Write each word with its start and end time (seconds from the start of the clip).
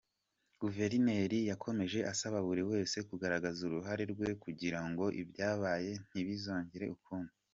Guverineri 0.61 1.39
yakomeje 1.51 1.99
asaba 2.11 2.37
buri 2.47 2.63
wese 2.71 2.97
kugaragaza 3.09 3.59
uruhare 3.67 4.03
rwe 4.13 4.29
kugira 4.43 4.79
ngo 4.89 5.05
ibyabaye 5.21 5.91
ntibizongere 6.09 6.85
ukundi. 6.97 7.33